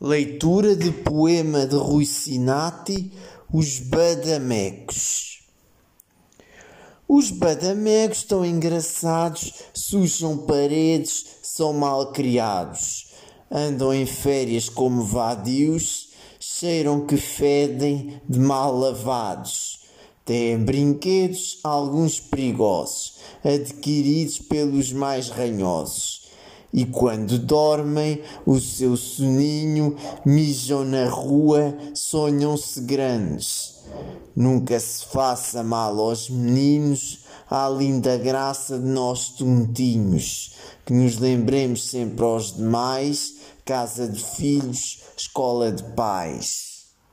[0.00, 3.12] Leitura de poema de Rui Sinati,
[3.52, 5.44] Os Badamecos.
[7.06, 13.12] Os badamecos estão engraçados, sujam paredes, são mal criados.
[13.48, 16.08] Andam em férias como vadios,
[16.40, 19.84] cheiram que fedem de mal lavados.
[20.24, 26.23] Têm brinquedos, alguns perigosos, adquiridos pelos mais ranhosos
[26.74, 29.96] e quando dormem, o seu soninho,
[30.26, 33.76] mijam na rua, sonham-se grandes.
[34.34, 41.84] Nunca se faça mal aos meninos, à linda graça de nós tontinhos, que nos lembremos
[41.84, 46.73] sempre aos demais, casa de filhos, escola de pais.